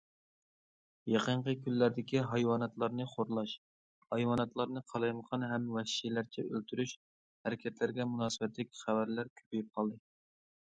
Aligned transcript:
يېقىنقى 1.15 1.53
كۈنلەردىكى 1.65 2.23
ھايۋاناتلارنى 2.31 3.05
خورلاش، 3.11 3.53
ھايۋاناتلارنى 4.15 4.83
قالايمىقان 4.93 5.47
ھەم 5.53 5.69
ۋەھشىيلەرچە 5.77 6.47
ئۆلتۈرۈش 6.47 6.95
ھەرىكەتلىرىگە 7.45 8.09
مۇناسىۋەتلىك 8.15 8.75
خەۋەرلەر 8.83 9.33
كۆپىيىپ 9.39 9.71
قالدى. 9.81 10.03